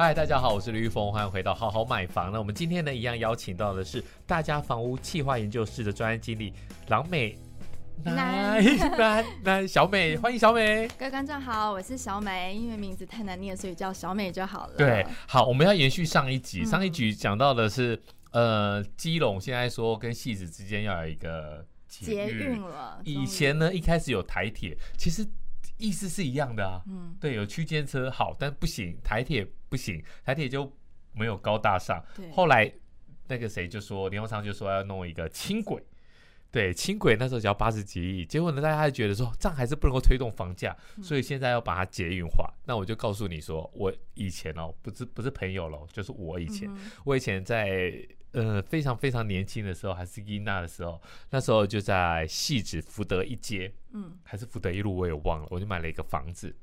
[0.00, 2.32] 嗨，大家好，我是吕玉峰，欢迎回到好好买房。
[2.32, 6.54] 那我们今天呢，一样邀请到的是大家房屋企划研究室的专业经理
[6.88, 7.36] 郎美
[8.06, 8.62] 来
[8.96, 10.88] 来来，小美，欢迎小美。
[10.98, 14.74] 各位观众好，我是小美，因为名字太难念，所以叫小美就好了。
[14.78, 17.94] 对，好，我们要延续上一集，上一集讲到的是，
[18.30, 23.02] 嗯、呃，基隆现在说跟戏子之间要有一个捷运了。
[23.04, 25.28] 以前呢，一开始有台铁，其实。
[25.80, 30.70] 意思是一样的啊，嗯，对，有区间车好，但不行，台铁不行，台铁就
[31.12, 32.04] 没有高大上。
[32.14, 32.70] 对，后来
[33.28, 35.82] 那个谁就说，林荣昌就说要弄一个轻轨，
[36.50, 42.52] 对，轻轨那时候只要八十几亿，结果呢，大家还觉得说这样还是不能够推动房价，所以现在要把它捷运化。
[42.66, 46.70] 那我就告诉你说，我以前哦，不是不是朋友喽，就是我以前，
[47.04, 48.06] 我以前在。
[48.32, 56.54] 呃，非常非常年轻的时候，还是伊娜的时候，那时候就在汐止福德一街，嗯，还是福德一路，我也忘了，我就买了一个房子。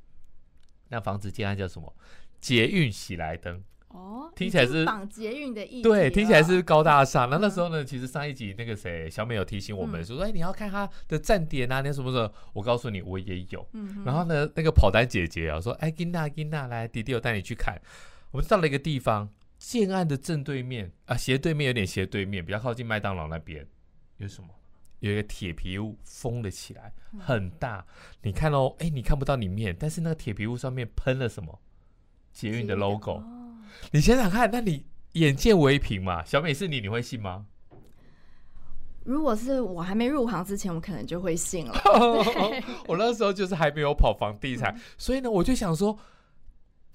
[0.88, 1.94] 那房子竟然叫什么？
[2.40, 5.88] 捷运喜来登哦，听起来是绑捷运的意思。
[5.88, 7.28] 对，听起来是 高大上。
[7.28, 12.32] 那那时候呢，其实上一集那个谁小美有提醒我们说，嗯、哎，你要看它的站点啊，你什么时候？
[12.54, 13.68] 我告诉你，我也有。
[13.72, 17.78] 嗯，然后呢，那个跑单姐姐啊，说哎，金娜金娜来，弟弟我带你去看。
[18.30, 19.28] 我们到了一个地方。
[19.58, 23.66] 建案的正对面啊，斜对面有点斜对面，比较靠近麦当劳那边，
[24.18, 24.48] 有什么？
[25.00, 27.84] 有一个铁皮屋封了起来，很大。
[28.22, 31.60] 你看哦，哎，你看不到里面，但是那个铁皮屋上面喷了什么？
[32.32, 33.22] 捷运的 logo。
[33.90, 36.24] 你想想看，那你眼见为凭嘛？
[36.24, 37.46] 小美是你，你会信吗？
[39.04, 41.80] 如果是我还没入行之前，我可能就会信了。
[42.86, 45.98] 我那时候就是还没有跑房地产，嗯、所以呢，我就想说。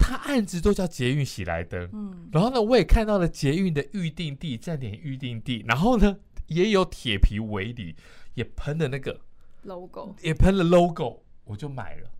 [0.06, 7.96] 他案子都叫捷运喜来登，嗯，然后呢，我也看到了捷运的预定地、站点预定地，然后呢，也有铁皮围里，
[8.34, 9.18] 也喷了那个
[9.62, 12.10] logo，也喷了 logo，我就买了。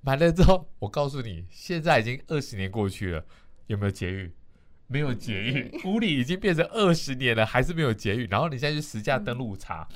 [0.00, 3.24] 买了之后，我告诉你，现在已经二十年过去了，
[3.68, 4.32] 有没有捷运？
[4.88, 8.28] 没有捷运， 屋里已经变成二十年了，还是没有捷运。
[8.28, 9.86] 然后你现在去实价登录查，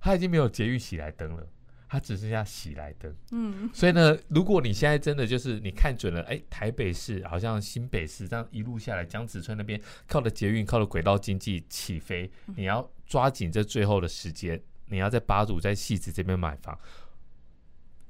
[0.00, 1.44] 它已经没有捷运喜来登了。
[1.88, 16.76] 它只剩下喜来登，嗯，所以呢，如果你现在真的就是你看准了，哎，台北市好像新北市这样一路下来，江子村那边靠的捷运，靠的轨道经济起飞，你要抓紧这最后的时间，你要在八堵在戏子这边买房，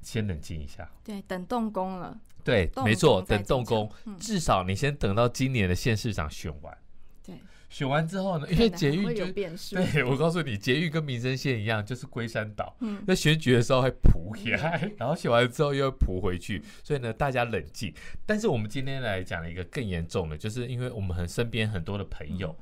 [0.01, 6.75] 先冷静一下，对，等动工了，对，没错，等动工，至少你先等到今年的县市长选完，
[7.23, 7.35] 对。
[7.69, 12.75] 选完之后呢，因为捷运就对我告诉你，捷运跟民生线一样，就是龟山岛。
[12.79, 17.93] 嗯，在选举的时候会扑起来， 然后选完之后又会扑回去，所以呢，大家冷静。
[18.25, 22.57] 但是我们今天来讲了一个更严重的，就是因为我们很身边很多的朋友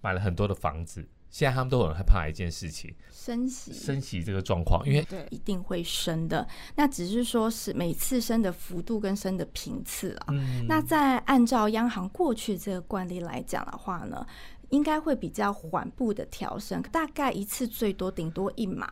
[0.00, 1.04] 买了很多的房子。
[1.30, 5.26] 现在他们都很害怕一件事情，升息，升息这个状况，因为对。
[5.30, 10.28] 一定会升的，那只是说是每次升的幅度跟升的频次啊。
[10.30, 14.26] 嗯、那在按照央行过去这个惯例来讲的话呢，
[14.70, 18.90] 应该会比较缓步的调升，大概一次最多顶多一码，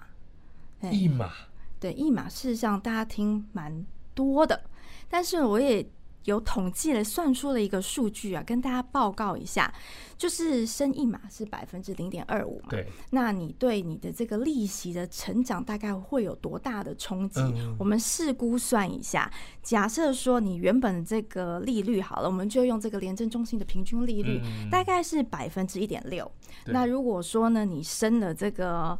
[0.91, 1.33] 一码，
[1.81, 4.63] 对一码，事实上大家听蛮多的，
[5.09, 5.87] 但是我也。
[6.27, 9.73] 有统计了，算出了一个数据啊，跟大家报告一下，
[10.19, 12.69] 就是升一码是百分之零点二五嘛。
[12.69, 12.87] 对。
[13.11, 17.41] 那你对你的这个利息的成长大概会有多大的冲击？
[17.41, 19.33] 嗯、我们试估算一下，
[19.63, 26.31] 假设说你原本这个利率好了，我们就用这个廉政中心的平均利率，嗯、大概是百分之一点六。
[26.67, 28.99] 那如果说呢，你升了这个。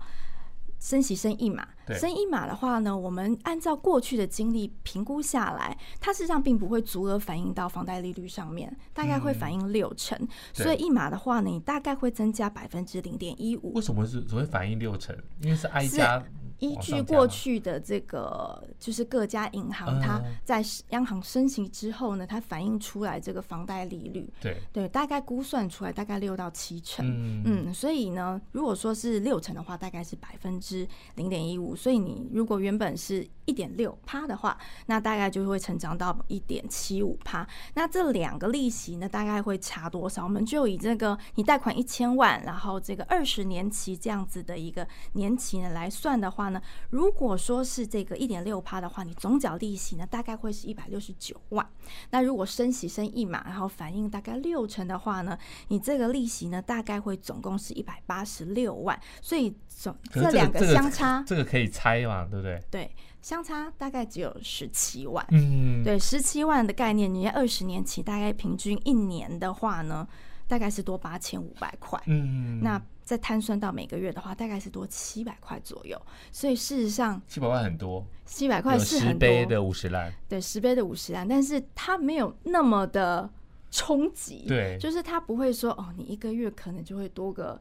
[0.87, 1.67] 升息升一码，
[1.99, 10.17] 升一码的话呢，我们按照过去的经历评估下来，它实际上并不会足额反映到房贷利率上面，大概会反映六成。
[10.53, 13.73] 所以一码的话呢，你大概会增加百分之零点一五。
[13.73, 15.13] 为什么是只会反映六成？
[15.41, 16.23] 因为是 I 加。
[16.59, 37.47] 依据过去的这个，就是各家银行，它在央行升息之后呢，它反映出来这个房贷利率，对对，大概估算出来大概六到七成，嗯嗯，所以呢，如果说是六成的话，大概是百分之零点一五，所以你如果原本是一点六趴的话，那大概就会成长到一点七五趴。
[37.75, 40.25] 那这两个利息呢，大概会差多少？
[40.25, 46.46] 我们就以这个你贷款一千万，然后这个二十年期这样子的一个年期呢来算的话。
[46.49, 46.61] 呢，
[46.91, 51.67] 如果说是这个一点六趴的话，你总缴利息呢，大概会是一百六十九万。
[52.11, 55.39] 那如果升息升一码，然后反映大概六成的话呢，
[55.69, 58.99] 你这个利息呢，大概会总共是一百八十六万。
[59.21, 62.63] 所以总这两个相差，这个可以猜嘛，对不对？
[62.71, 62.91] 对，
[63.23, 65.25] 相差大概只有十七万。
[65.31, 70.07] 嗯，对，十七万的概念，你二十年期大概平均一年的话呢，
[70.49, 72.01] 大概是多八千五百块。
[72.07, 72.81] 嗯，那。
[73.07, 75.97] 再摊算到每个月的话，大概是多七百块左右。
[76.33, 79.47] 所以事实上，七百块很多，七百块是很多。
[79.47, 83.31] 的五十万，对，十倍的五十万，但是它没有那么的
[83.71, 84.45] 冲击。
[84.49, 87.61] 对，就是它不会说哦，你一个月可能就会多个。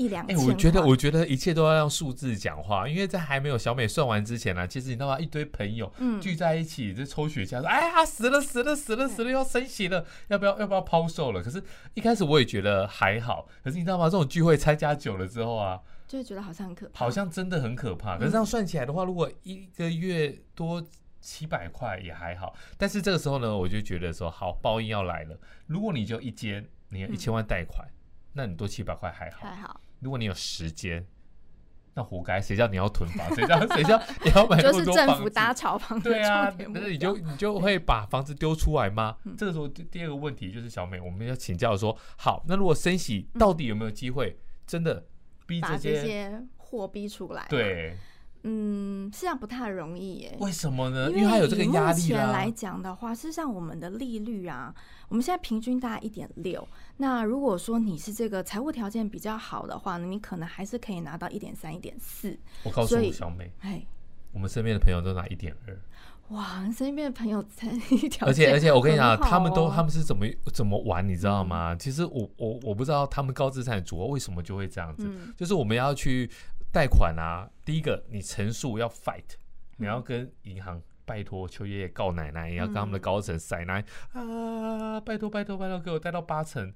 [0.00, 5.20] 一两千，我觉得，我觉得一切都要用数字讲话，因为在还没有小美算完之前呢、啊，其实你知道吗？
[5.20, 5.92] 一堆朋友
[6.22, 11.62] 聚在一起就抽雪茄，说：“哎呀，死了，死了，死了，死了，要升息了，要不要，要不要抛售了？”可是，
[11.92, 14.06] 一开始我也觉得还好，可是你知道吗？
[14.06, 18.16] 这种聚会参加久了之后啊，就会觉得好像很可怕，好像真的很可怕。
[18.16, 20.82] 可是这样算起来的话，如果一个月多
[21.20, 25.38] 七百块也还好，但是这个时候呢，我就觉得说，好，报应要来了。
[25.66, 27.86] 如果你就一间，你有一千万贷款，
[28.32, 29.78] 那你多七百块还好，还好。
[30.00, 31.06] 如果你有时间，
[31.94, 32.40] 那活该。
[32.40, 33.28] 谁叫你要囤房？
[33.34, 34.84] 谁叫谁叫你要买那么多房子？
[34.84, 36.00] 就是政府搭炒房。
[36.00, 39.16] 对啊，但是你就你就会把房子丢出来吗？
[39.24, 45.06] 嗯、这个时候第二个问题就是小美，我们要请教说，好，那如果升息，到底有没有机会真的
[45.46, 47.46] 逼这些货逼出来？
[47.48, 47.96] 对。
[48.42, 50.36] 嗯，实际上不太容易耶。
[50.40, 51.10] 为什么呢？
[51.10, 51.92] 因为它有这个压力。
[51.92, 54.74] 啊、目前来讲的话，事实上我们的利率啊，
[55.08, 56.66] 我们现在平均大概一点六。
[56.96, 62.38] 那如果说你是这个财务条件比较好的话呢，你可能还是可以拿到一点三、一点四。
[62.64, 63.84] 我告诉你，小美，哎，
[64.32, 65.78] 我们身边的朋友都拿一点二。
[66.30, 71.74] 哇，你身边的朋友才一 条件，而且而且我跟你讲，他们都他们是怎么怎么玩，你知道吗？
[71.74, 76.30] 嗯、其实我我我不知道他们高资产族为什么就会这样子，嗯、就是我们要去。
[76.72, 79.24] 贷款啊，第一个你陈述要 fight，
[79.76, 86.72] 你要跟银行拜托求爷爷告奶奶，也要跟他们的高层塞奶啊，拜托拜托拜托给我贷到八成。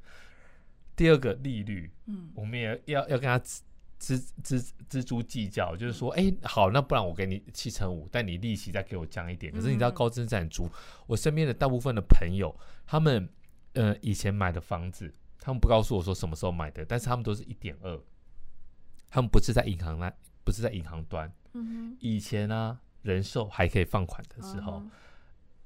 [0.96, 3.60] 第二个利率，嗯，我们也要要跟他錙
[4.00, 9.52] 錙錙錙铢计较，就是说，哎，好，那不然我给你七成五，但你利息再给我降一点。
[9.52, 10.68] 可是你知道高资产族，
[11.06, 12.54] 我身边的大部分的朋友，
[12.86, 13.28] 他们
[13.72, 18.00] 呃以前买的房子，他们不告诉我说什么时候买的，但是他们都是一点二。
[19.14, 20.12] 他们不是在银行那，
[20.42, 21.32] 不是在银行端。
[22.00, 24.90] 以前呢、啊，人寿还可以放款的时候，嗯、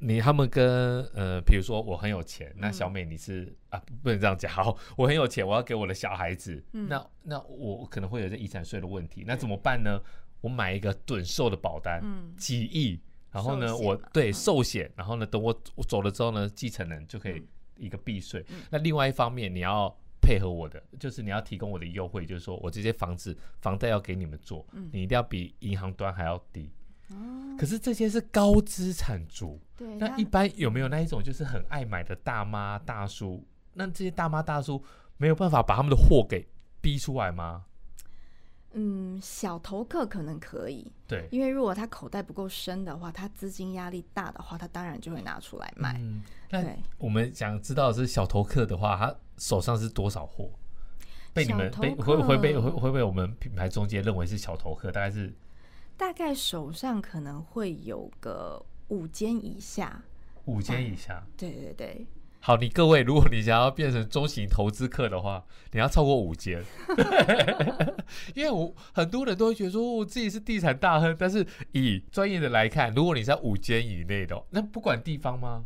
[0.01, 4.53] 你他们跟呃，比如说我很有钱，那小美你是、嗯、啊，不能这样讲。
[4.53, 9.99] 好， 我很有钱，我要给我的小孩子，嗯、那那我可能会有这遗产税的问题，那怎么办呢？
[10.43, 13.01] 我买一个趸寿的保单，嗯、几亿，
[13.31, 17.43] 然后呢，我对寿险，然后呢，等我我走了之后呢，继承人就可以
[17.79, 18.45] 一个避税。
[18.51, 19.99] 嗯、那另外一方面，你要。
[20.29, 26.71] 配合我的，就是你要提供我的优惠，就是说我这些房子房贷要给你们做，嗯、你一定要比银行端还要低。
[27.09, 33.43] 哦、可是这些是高资产族，对，那一般有没有那一种就是很爱买的大妈大叔？
[33.73, 34.85] 那这些大妈大叔
[35.17, 36.47] 没有办法把他们的货给
[36.83, 37.65] 逼出来吗？
[38.73, 45.97] 嗯，小投客可能可以，对，因为如果他口袋不够深的话，他资金压力大的话，他当然就会拿出来卖。
[45.99, 50.51] 嗯，对，我们想知道的是小投客的话，他手上是多少货？
[51.33, 55.33] 被你们被会会被会会被我们品牌中介认为是小头客，大概是
[55.97, 60.03] 大概手上可能会有个五间以下，
[60.47, 62.07] 五间以下，对对对。
[62.41, 66.65] 好，你各位，如果你想要变成中型投资客的话，你要超过五间，
[68.35, 75.65] 因为我很多人都会觉得说我自己是地产大亨，但是以专业的来看，如果你在五间以内的，那不管地方吗？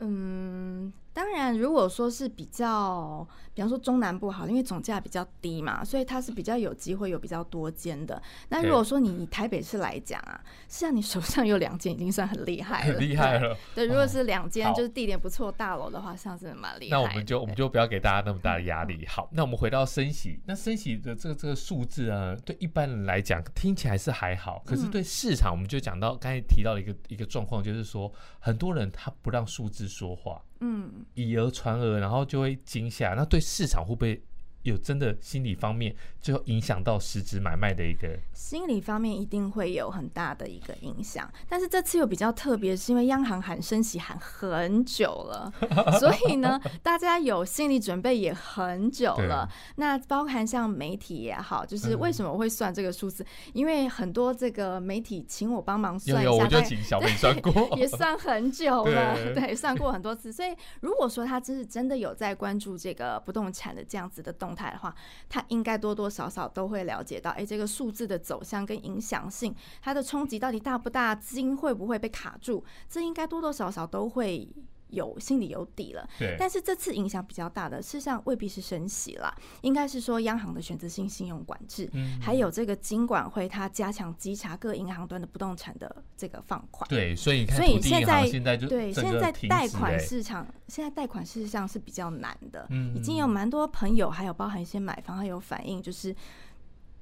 [0.00, 0.92] 嗯。
[1.18, 8.22] 当然，如果说是比较，比方说中南部好，因为总价比较低嘛，所以它是比较有机会有比较多间的。
[8.50, 13.56] 那如果说你以台北市来讲啊，实际上你手上有两间已经算很厉害了，很厉害了。
[13.74, 16.90] 对，如果是两间就是地点不错大楼的话，像是蛮厉害。
[16.96, 19.04] 那我们就我们就不要给大家那么大的压力。
[19.08, 28.08] 好，那我们回到升息，那升息的这个这个数字啊，对一般人来讲听起来是还好，可是对市场，我们就讲到刚才提到的一个一个状况，就是说
[28.38, 30.40] 很多人他不让数字说话。
[30.60, 33.14] 嗯，以讹传讹，然后就会惊吓。
[33.14, 34.22] 那对市场会不会
[34.62, 38.18] 有真的心理方面，最后影响到实质买卖的一个？
[38.34, 41.30] 心理方面一定会有很大的一个影响。
[41.48, 45.52] 但是这次又比较特别，是因为央行喊升息喊很久了，
[45.98, 49.48] 所以呢，大家有心理准备也很久了。
[49.76, 53.22] 那包含像媒体也好，就是为什么我会算这个数字？
[53.22, 60.32] 嗯、因为很多这个媒体请我帮忙算一下，有有我就请小 美算过，也算很久了，对，对，算过很多次。
[60.32, 64.94] 所以如果说他真是真的有在关注这个不动产的这样子的动动态的话，
[65.28, 74.48] 他应该多多少少都会了解到，哎，这个数字的走向跟影响性，它的冲击到底大不大，资金会不会被卡住，这应该多多少少都会
[74.90, 76.08] 有心里有底了。
[76.18, 76.36] 对。
[76.38, 86.88] 但是这次影响比较大的，事实上未必是升息啦，应该是说央行的选择性信用管制，嗯、还有这个金管会它加强稽查各银行端的不动产的这个放款。
[86.88, 92.66] 对，所以所以现在现在就对现在贷款市场，现在贷款事实上是比较难的。
[92.70, 96.14] 嗯，已经有蛮多朋友，还有包含一些买房，还有反映就是。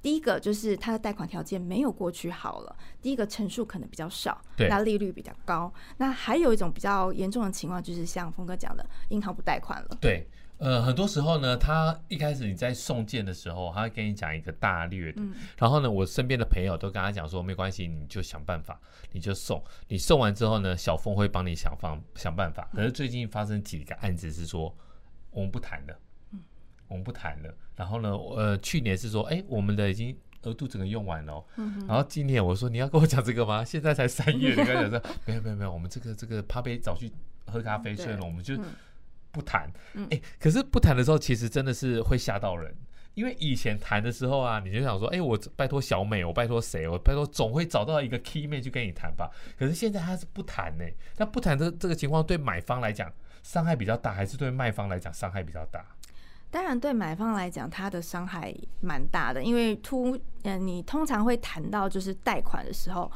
[0.01, 5.73] 第一个就是他的贷款条件没有过去好了，第一个成数可能比较少，对，那利率比较高。
[5.97, 9.97] 那还有一种比较严重的情况，就是像峰哥讲的，银行不贷款了。
[9.99, 10.27] 对，
[10.59, 18.79] 呃，很多时候呢，他一开始你在送件的时候，他会跟你讲一个大略的，嗯、然后呢，我身边的朋友都跟他讲说，没关系，你就想办法，
[19.11, 22.69] 你就送，你送完之后呢，小峰会帮你想方想办法。
[22.73, 24.75] 可是最近发生几个案子是说，
[25.31, 25.99] 我们不谈了。
[26.87, 33.63] 我们不谈了，然后呢，呃，去年是说，哎，我们的已经额度整个用完了，嗯、然后今年我说你要跟我讲这个吗？
[33.65, 37.11] 现在才三月，你跟我讲说， 没有没有没有，我们这个这个怕被找去
[37.45, 38.57] 喝咖啡，所以呢，我们就
[39.31, 39.69] 不谈。
[39.93, 42.73] 哎、嗯，可是不谈的时候，其实真的是会吓到人，
[43.15, 49.29] 因为以前谈的时候啊，你就想说，哎，我拜托小美，我拜托谁，我拜托总会找到一个 key man 去跟你谈吧。
[49.57, 50.85] 可是现在他是不谈呢，
[51.17, 53.11] 那不谈这这个情况对买方来讲
[53.43, 55.85] 伤害比较大，还是对卖方来讲伤害比较大？
[56.57, 63.11] 当然，对买方来讲，他的伤害蛮大的，因为突嗯，你通常会谈到就是贷款的时候，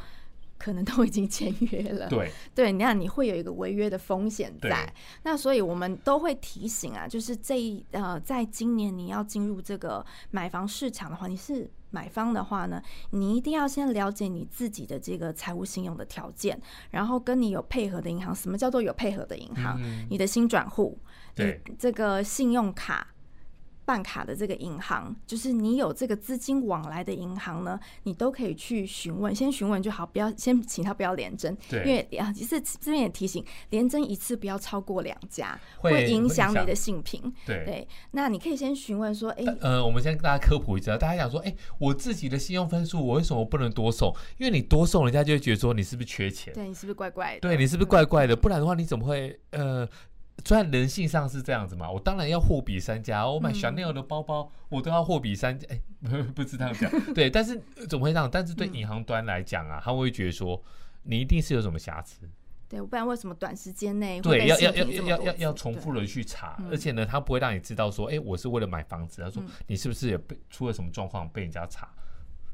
[0.60, 2.08] 可能都已经签约了。
[2.08, 4.94] 对对，那你会有一个违约的风险在。
[5.24, 12.80] 那所以我们都会提醒啊，就是这一呃，在今年你要进入这个买房市场的话，你是买方的话呢，
[13.10, 18.36] 你一定要先了解你自己的这个财务信用的条件，然后跟你有配合的银行。
[18.36, 19.82] 什么叫做有配合的银行？
[19.82, 21.00] 嗯、你的新转户，
[21.34, 23.08] 对这个信用卡。
[23.86, 37.22] 办卡的这个银行，就是你有这个资金往来的银行呢，你都可以去询问，先询问就好，不要先请他不要连征，对，因为啊，其实这边也提醒，连征一次不要超过两家，会影响你的信评。
[37.46, 44.16] 对对，那你可以先询问说，哎，呃，我们先跟大家科普一下，大家想说，哎，我自己的信用分数，我为什么不能多送？
[44.38, 46.54] 因为你多送，人家就会觉得说你是不是缺钱？
[46.54, 47.40] 对，你是不是怪怪的？
[47.42, 48.36] 对，你是不是怪怪的？
[48.36, 49.88] 不然的话，你怎么会呃？
[50.44, 53.28] 虽然人性上是这样子嘛，我当然要货比三家。
[53.28, 55.68] 我买 Chanel 的包包，我都要货比三家。
[55.70, 57.30] 哎、欸， 不是这样讲， 对。
[57.30, 58.30] 但是怎么会这样？
[58.32, 60.62] 但是对银行端来讲啊，他会觉得说
[61.04, 62.28] 你一定是有什么瑕疵。
[62.68, 66.58] 对，不然为什么短时间内对要要要要要要重复的去查？
[66.72, 69.22] 而且呢，他不会让你知道说，哎、欸，我是为了买房子。
[69.22, 71.88] 他说你是不是也被出了什么状况被人家查？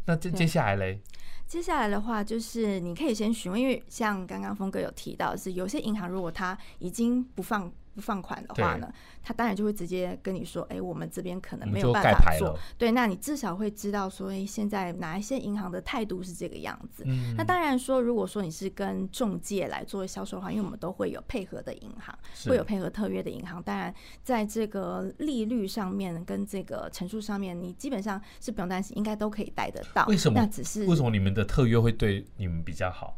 [0.05, 1.00] 那接接下来嘞？
[1.48, 12.56] 接下来的话就是你可以先询问，因为像刚刚峰哥有提到是，有些银行如果他已经不放不放款的话呢，他当然就会直接跟你说，哎，我们这边可能没有办法做。
[12.77, 17.04] 对，那你至少会知道说，哎，现在哪一些银行的态度是这个样子。
[17.08, 17.34] 嗯。
[17.36, 23.63] 那当然说，如果说你是跟中介来做销售的话，因为我们都会有配合的银行，会有配合特约的银行。
[23.63, 23.92] 当然，
[24.24, 30.06] 在这个利率上面跟这个陈述上面，你基本上是不用担心，应该都可以贷得到。
[30.06, 30.39] 为什么？
[30.39, 33.18] 那只是为什么你们的特约会对你们比较好？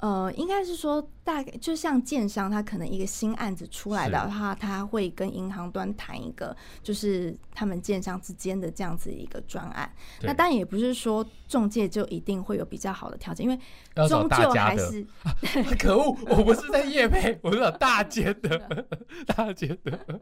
[0.00, 9.92] 呃，应该是说，大概就像建商，他可能一个新案子出来的话，他会跟银行端谈一个，就是他们建商之间的这样子一个专案。
[10.22, 15.36] 那当然也不是说中介就一定会有比较好的条件，因为终究还是、啊、
[15.78, 18.86] 可恶，我不是在业配，我是找大间 的，
[19.26, 20.20] 大间的，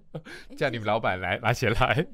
[0.57, 2.05] 叫你们老板来拿钱来。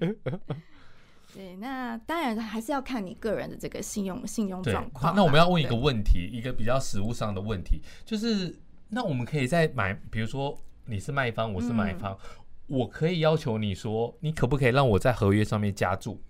[1.35, 5.15] 对，那当然还是要看你个人的这个信用信用状况。
[5.17, 8.57] 那我们要问一个问题，一个比较实务上的问题，就是
[8.89, 12.19] 那我们可以在买，比如说你是卖方，我是买方，嗯，
[12.69, 16.23] 我可以要求你说，你可不可以让我在合约上面加注？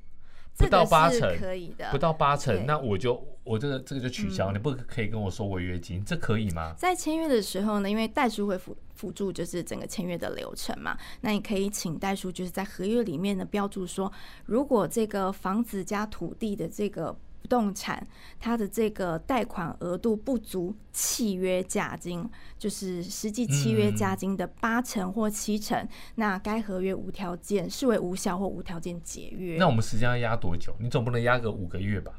[0.57, 6.75] 不到八成可以的，不到八成，那我就我这个这个就取消，嗯，你不可以跟我收违约金，这可以吗？
[6.79, 14.13] 在签约的时候呢，因为代书会辅辅助，就是整个签约的流程嘛，那你可以请代书就是在合约里面呢标注说，
[14.47, 17.17] 如果这个房子加土地的这个。
[17.45, 18.07] 不动产
[18.41, 22.27] 它的这个贷款额度不足契约价金，
[22.59, 29.59] 就是实际契约价金的八成或七成，嗯、那该合约无条件视为无效或无条件解约。
[29.59, 30.75] 那我们时间要压多久？
[30.79, 32.15] 你总不能压个五个月吧？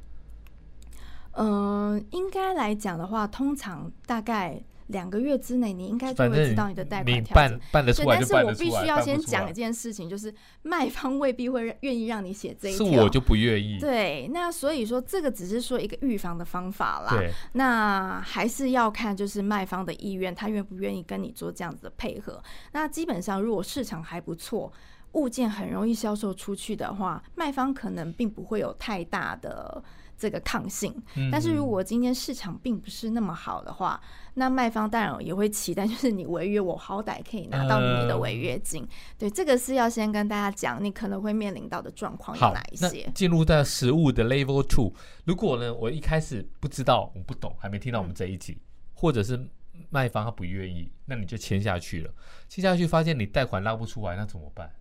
[1.31, 4.63] 嗯、呃，应该来讲的话，通常大概。
[4.87, 7.33] 两个月之内，你应该就会知道你的贷款条件。
[7.33, 8.69] 办办得出来就办得出来。
[8.69, 12.85] 但是我必须要先讲一件事情，就是卖方未必会愿意让你写这一条。
[12.85, 13.79] 是我就不愿意。
[13.79, 17.09] 对，那所以说这个只是说一个预防的方法啦。
[17.11, 17.31] 对。
[17.53, 22.41] 那还是要看就是卖方的意愿，他愿不愿意跟你做这样子的配合。
[22.71, 24.71] 那基本上，如果市场还不错，
[25.13, 29.83] 物件很容易销售出去的话，卖方可能并不会有太大的。
[30.17, 30.95] 这个抗性，
[31.31, 38.81] 但是如果今天市场并不是那么好的话，嗯、那卖方当然也会期待，就是你违约，我好歹可以拿到你的违约金。
[38.83, 43.09] 呃、对，这个是要先跟大家讲，你可能会面临到的状况有哪一些。
[43.13, 44.93] 进入到实物的 Level Two，
[45.25, 48.61] 如果呢，我一开始不知道，我不懂，还没听到我们这一集，嗯、
[48.93, 49.47] 或者是
[49.89, 52.13] 卖方他不愿意，那你就签下去了，
[52.47, 54.71] 签下去发现你贷款拉不出来，那怎么办？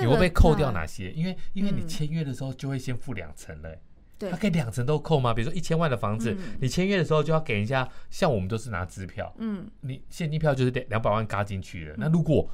[0.00, 1.12] 你会被扣掉哪些？
[1.12, 3.76] 因为因为你签约的时候就会先付两成了。
[4.22, 5.34] 对，他可以两层都扣吗？
[5.34, 11.94] 比如说一千万的房子，你签约的时候就要给人家，像我们都是拿支票，嗯，你现金票就是两两百万嘎进去了。
[11.98, 12.48] 那如果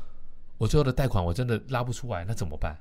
[0.57, 2.77] 我最后的贷款我真的拉不出来，那怎么办？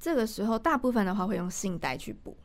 [0.00, 2.36] 这个时候大部分的话会用信贷去补。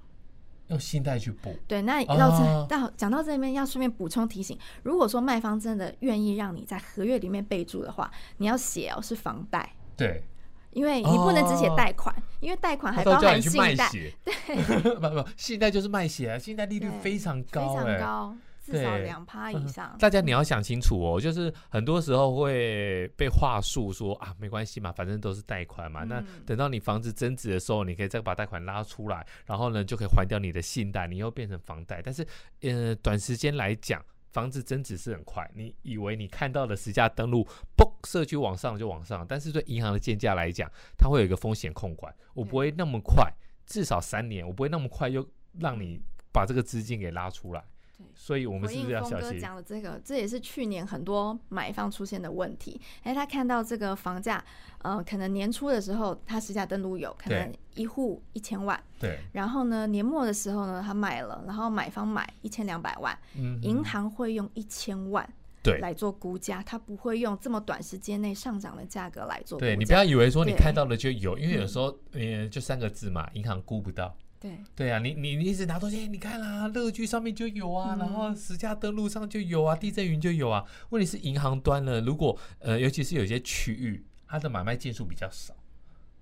[0.67, 10.21] 用信贷去补，对，那到这到讲到这边，要顺便补充提醒，如果说卖方真的愿意让你在合约里面备注的话，你要写哦是房贷，对，
[10.71, 13.89] 因为你不能只写贷款，因为贷款还包含信贷，
[14.23, 14.33] 对，
[14.95, 18.35] 不不，信贷就是卖血啊，信贷利率非常高，非常高。
[18.69, 19.95] 至少两趴以上。
[19.97, 26.03] 大家你要想清楚哦，就是很多时候会被话术说啊，没关系嘛，反正都是贷款嘛。
[26.03, 32.01] 那等到你房子增值的时候，你可以再把贷款拉出来，然后呢就可以还掉你的信贷，你又变成房贷。
[32.03, 32.27] 但是
[32.61, 34.03] 呃，短时间来讲，
[34.37, 35.49] 房子增值是很快。
[35.55, 37.43] 你以为你看到的实价登录，
[37.75, 43.33] 嘣，社区往上就往上，但是对银行的建价来讲，它会有一个风险控管，我不会那么快，
[43.65, 45.27] 至少三年，我不会那么快又
[45.59, 45.99] 让你
[46.31, 47.63] 把这个资金给拉出来。
[47.97, 49.19] 对，所以我们是不是要小心？
[49.21, 52.79] 峰哥讲的这个，这也是去年很多买方出现的问题。
[53.03, 54.43] 哎，他看到这个房价，
[54.79, 59.19] 呃，可能年初的时候他实价登录有可能一户一千万，对。
[59.33, 65.27] 然后呢，年末的时候呢，他卖了，然后买方买一千两百万，嗯，银行会用一千万
[65.63, 69.59] 对来做估价，他不会用这么短时间内上涨的价格来做。
[69.59, 74.15] 对，你不要以为说你看到了就有，因为有时候呃，就三个字嘛，银行估不到。
[74.39, 80.63] 对对啊，你你你一直拿东西，你看啦，乐居上面就有啊，嗯、然后实价登录上就有啊，地震云就有啊。
[80.89, 85.55] 问题是银行端呢，如果呃，尤其是有些区域，它的买卖件数比较少，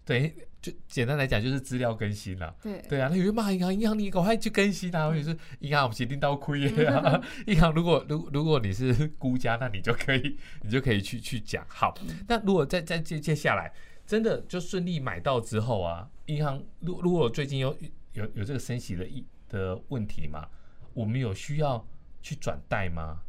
[0.06, 2.56] 对，就简单来讲就是资料更新了。
[2.64, 7.22] 对对啊，那有些骂银行，银行你赶快去更新啊，或者是银行我们决定到亏啊。
[7.48, 11.66] 银行如果如如果你是估家，那你就可以你就可以去去讲。
[11.68, 11.94] 好，
[12.30, 13.74] 那如果再再接接下来
[14.08, 17.76] 真的就顺利买到之后啊，银行如如果最近有。
[18.16, 20.48] 有有这个升息的一的问题吗？
[20.94, 21.86] 我们有需要
[22.22, 23.20] 去转贷吗？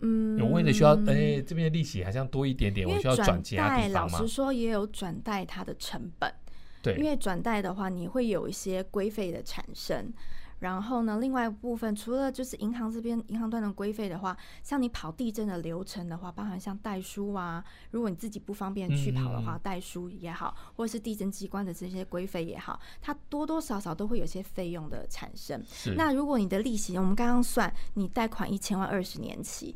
[0.00, 3.88] 嗯，有为了需要，哎、欸，这边的利息好像多一点点，我需要转其他地？
[3.92, 6.32] 老实说，也有转贷它的成本。
[6.82, 10.12] 对，因为转贷的话，你会有一些规费的产生。
[10.62, 25.60] 然后呢，另外一部分除了就是银行这边银行端的规费的话，像你跑地震的流程的话，包含像代书啊，如果你自己不方便去跑的话，代书也好，或者是地震机关的这些规费也好，它多多少少都会有些费用的产生。
[25.96, 29.74] 那如果你的利息，我们刚刚算，你贷款一千万二十年期，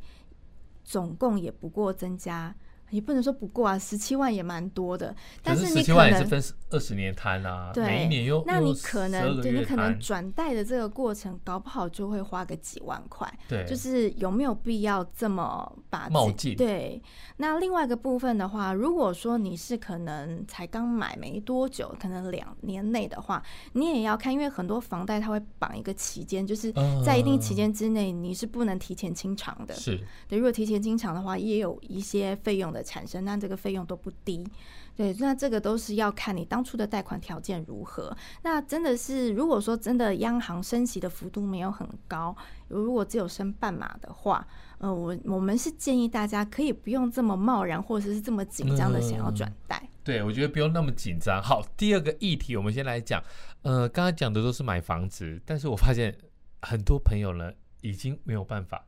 [0.84, 2.54] 总共也不过增加。
[2.90, 5.14] 也不能说不过啊，十七万也蛮多的。
[5.42, 13.26] 但是十七万也是分二十年摊啊，对，每一年又那你可能对你可能转贷的这个过程，搞不好就会花个几万块。
[13.48, 16.56] 对，就是有没有必要这么把冒进？
[16.56, 17.02] 对。
[17.38, 26.72] 那另外一个部分的话，如果说你是可能才刚买没多久，可能两年内的话，你也要看，因为很多房贷它会绑一个期间，就是
[27.04, 29.74] 在一定期间之内你是不能提前清偿的。
[29.74, 34.46] 是对，如果提前清偿的话，也有一些费用的产生，那这个费用都不低，
[34.94, 38.14] 对，那这个都是要看你当初的贷款条件如何。
[38.42, 42.36] 那真的是，如果说真的央行升息的幅度没有很高，
[42.68, 44.46] 如果只有升半码的话，
[44.78, 49.80] 呃，我我们是建议大家可以不用这么贸然或者是这么紧张的想要转贷。
[49.82, 51.40] 嗯，对，我觉得不用那么紧张。
[51.42, 53.22] 好，第二个议题，我们先来讲，
[53.62, 56.16] 呃，刚刚讲的都是买房子，但是我发现
[56.62, 58.84] 很多朋友呢已经没有办法。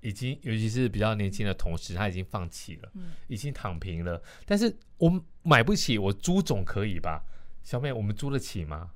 [0.00, 4.22] 已经，尤其是比较年轻的同事，他已经放弃了，嗯，已经躺平了。
[4.46, 7.22] 但是我买不起，我租总可以吧？
[7.62, 8.90] 小妹，我们租得起吗？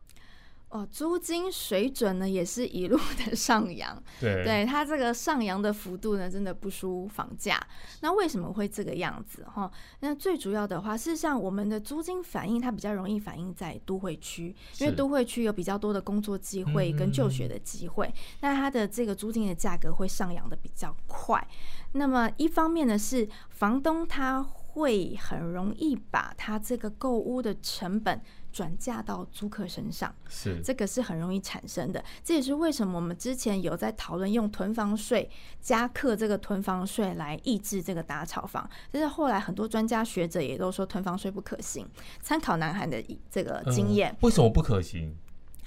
[0.75, 7.65] 哦，租金水准呢也是一路的上扬，对，对它这个上扬的幅度呢，真的不输房价。
[8.01, 9.45] 那为什么会这个样子？
[9.45, 21.47] 哈，那最主要的话，事实上我们的租金反应它比较容易反映在都会区，因为都会区有比较多的工作机会跟就学的机会，那它的这个租金的价格会上扬的比较快。
[21.93, 28.21] 那么一方面呢，是房东他会很容易把他这个购屋的成本。
[28.55, 32.03] 转嫁到租客身上，是这个是很容易产生的。
[32.23, 35.29] 这也是为什么我们之前有在讨论用囤房税
[35.61, 38.71] 加课这个囤房税来抑制这个打炒房。
[38.93, 41.85] 但是后来很多专家学者也都说囤房税不可行。
[42.23, 45.17] 参考南韩的这个经验，为什么不可行？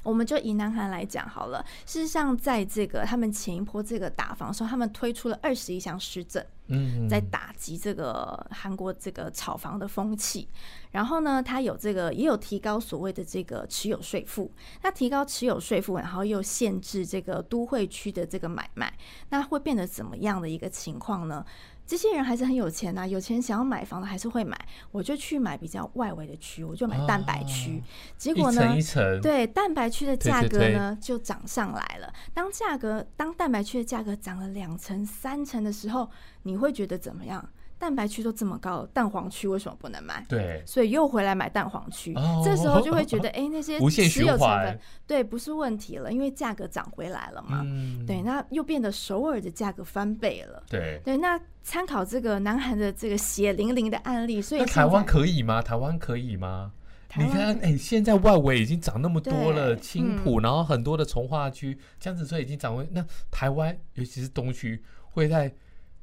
[0.08, 1.64] 我们就以南韩来讲好了。
[1.86, 6.44] 事实上，在这个他们前一波这个打房的时候，他们推出了二十一项施政。
[6.70, 10.48] 嗯，在打击这个韩国这个炒房的风气。
[10.92, 18.94] 然后呢，他有这个也有提高所谓的这个持有税负，那提高持有税负，然后又限制这个都会区的这个买卖，
[19.30, 21.46] 那会变得怎么样的一个情况呢？
[21.88, 24.60] 这些人还是很有钱呐、啊，有钱想要买房的还是会买，
[24.92, 27.82] 我就去买比较外围的区，我就买蛋白区。
[28.18, 32.14] 结果呢，一层一层对蛋白区的价格呢就涨上来了。
[32.34, 36.10] 当价格当蛋白区的价格涨了两层三层的时候，
[36.44, 37.50] 你会觉得怎么样？
[37.80, 40.26] 蛋白区都这么高，蛋黄区为什么不能买？
[40.28, 42.14] 对，所以又回来买蛋黄区。
[42.16, 47.62] 哦、这时候就会觉得，哎、欸，那些持有成本对不是问题了，因为价格涨回来了嘛。
[47.64, 50.64] 嗯、对，那又变得首尔的价格翻倍了。
[50.70, 55.62] 对对，那参考这个南韩的这个血淋淋的案例，所以台湾可以吗？
[55.62, 56.72] 台湾可以吗？
[57.16, 65.52] 你看，哎、欸，现在外围已经涨那么多了，青浦，然后很多的从化区、江子翠已经涨回，那台湾尤其是东区会再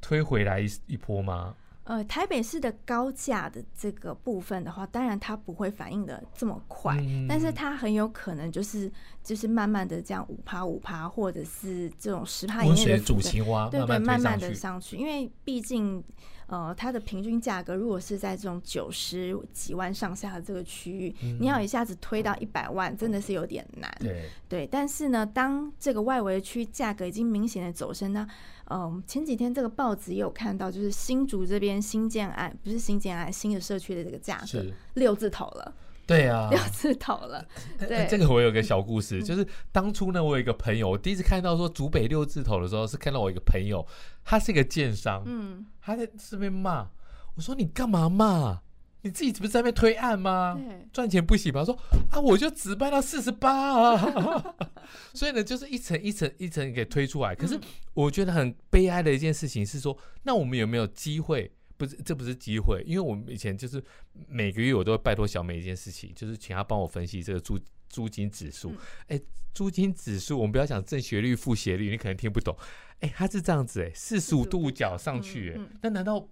[0.01, 1.55] 推回来一一波吗？
[1.85, 8.91] 呃，台北市的高价的这个部分的话，当然它不会反应的这么快，嗯、但是它很有可能就是
[9.23, 16.03] 就是慢慢的这样五趴五趴，或者是这种十趴以内的煮青蛙，对对，慢慢的上去，因为毕竟
[16.47, 23.95] 呃它的平均价格如果是在这种九十几万上下的这个区域，嗯、你要一下子推到一百万，真的是有点难。
[24.01, 28.27] 对对，但是呢，当这个外围区价格已经明显的走升呢。
[28.71, 35.75] 嗯，前几天这个报纸也有看到，就是新竹这边新建案，不是新建案，新的社区的这个价格六字头了。
[36.07, 37.47] 对啊，六字头了。
[37.79, 43.87] 对，这个我有个小故事，就是当初呢，我有一个朋友，我第一次看到说竹北六字头的时候，是看到我一个朋友，
[44.25, 46.89] 他是一个建商，嗯，他在这边骂，
[47.37, 48.61] 我说你干嘛骂？
[49.03, 50.59] 你自己不是在那边推案吗？
[50.91, 51.63] 赚对钱不行吗？
[51.63, 51.79] 说
[52.11, 54.55] 啊，我就只卖到四十八啊，
[55.13, 57.35] 所以呢，就是一层一层一层给推出来。
[57.35, 57.61] 可是
[57.93, 61.53] 我觉得很悲哀的一件事情是说，那我们有没有机会？
[61.77, 63.83] 不是，这不是机会，因为我们以前就是
[64.29, 67.59] 每个月我都会拜托小美一件事情，就是请她帮我分析这个租
[67.89, 68.73] 租金指数。
[69.09, 72.57] 哎、嗯，租金指数，我们不要讲正斜率、负斜率，你可能听不懂。
[73.01, 76.29] 哎，它是这样子，哎，四十五度角上去，哎、嗯，那难道？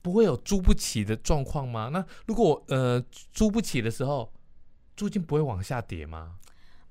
[0.00, 1.90] 不会有租不起的状况吗？
[1.92, 4.32] 那如果呃租不起的时候，
[4.96, 6.38] 租金不会往下跌吗？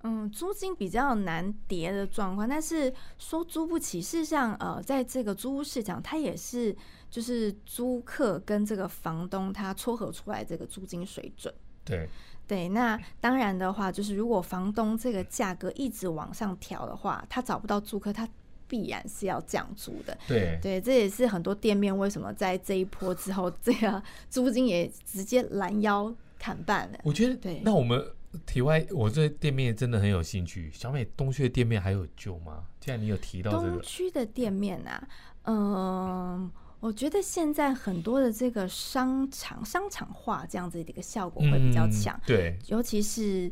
[0.03, 6.75] 嗯，租金比较难跌的状况，但是说租不起，事实上呃，在这个租屋市场，它也是
[7.09, 11.53] 就是租客跟这个房东他撮合出来这个租金水准。
[11.83, 12.07] 对
[12.47, 18.27] 对，那当然的话，就是如果房东这个价格一直往上调的话，他找不到租客，他。
[18.69, 26.99] 必然是要降租的，对对，这也是很多店面为什么在这一波之后，这个租金也直接拦腰砍半了。
[27.05, 27.61] 我觉得，对。
[27.63, 28.05] 那我们
[28.45, 30.69] 题外，我对店面真的很有兴趣。
[30.73, 32.65] 小美东区的店面还有救吗？
[32.79, 35.07] 既然你有提到这个东区的店面啊，
[35.43, 43.51] 嗯、呃，我觉得现在很多的这个商场商场化这样子的一个效果会比较强，嗯、对，尤其是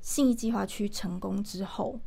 [0.00, 1.98] 信义计划区成功之后。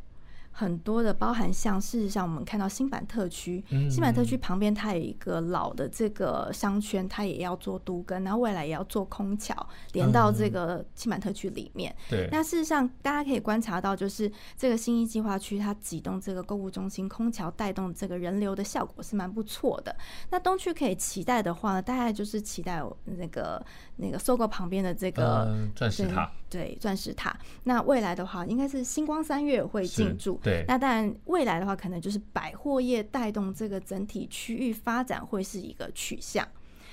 [0.59, 9.55] 很多的包含像，事实上我们看到新版特区，嗯、新版特区旁边它有一个老的这个商圈，它也要做都更，然后未来也要做空桥
[9.93, 11.95] 连到这个新版特区里面。
[12.09, 19.95] 嗯、对，那事实上大家可以观察到，就是这个新一计划区它启动这个购物中心空桥带动这个人流的效果是蛮不错的。
[20.29, 27.37] 那东区可以期待的话呢，大概就是期待那个那个 SOGO 旁边的这个钻、嗯、石塔，对，钻石塔。
[27.63, 30.39] 那未来的话，应该是星光三月会进驻。
[30.43, 36.47] 对，那当然，未来的话，可能就是百货业带动这个整体区域发展会是一个取向。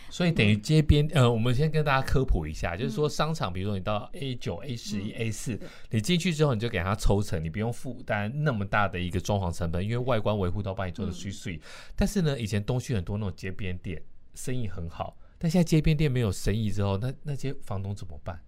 [0.09, 5.59] 所以等于街边，呃，我们先跟大家科普一下，就是说商场，比如说你到 A 九、A 十一、A 四，
[5.91, 11.61] 你进去之后，你就给它抽成，你不用负担那么大的一个装潢成本，因为外观维护都帮你做的碎碎。
[11.97, 14.01] 但是呢，以前东区很多那种街边店
[14.35, 18.41] 生意很好，但现在街边店没有生意之后，那那些房东怎么办？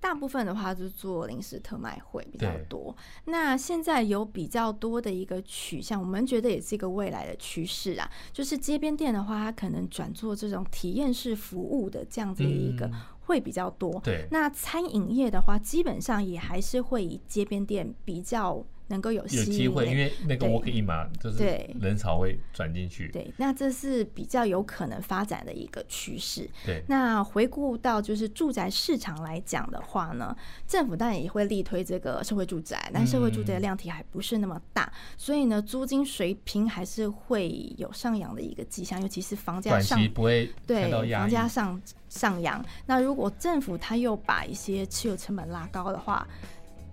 [0.00, 2.94] 大部分的话就是做临时特卖会比较多。
[3.24, 8.10] 那现在有比较多的一个取向，我们觉得也是一个未来的趋势啊。
[8.32, 14.00] 就是街边店的话，它可能转做这种体验式服务的这样子的一个会比较多。
[14.04, 14.26] 对。
[14.30, 18.64] 那餐饮业的话，基本上也还是会以街边店比较。
[18.88, 21.38] 能够有有机会，因为那个 walk in 嘛，就是
[21.80, 23.08] 人潮会转进去。
[23.08, 26.48] 对，那这是比较有可能发展的一个趋势。
[26.64, 42.64] 对，那回顾到就是住宅市场来讲的话呢，政府当然也会力推这个社会住宅，但社会住宅的量体还不是那么大，嗯、所以呢，租金水平还是会有上扬的一个迹象，尤其是房价上不会对房价上上扬。
[42.86, 46.26] 那如果政府他又把一些持有成本拉高的话，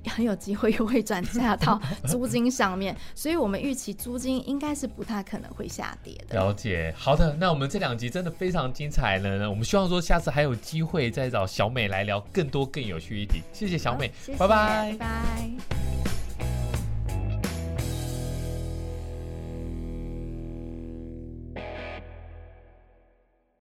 [0.10, 6.36] 很有机会又会转嫁到 租金上面，所以我们预期租金应该是不太可能会下跌的。
[6.40, 9.50] 了解，好的，那我们这两集真的非常精彩呢。
[9.50, 13.42] 我们希望说下次还有机会再找小美来聊更多更有趣一题。
[13.54, 15.85] 谢谢小美，拜，拜拜。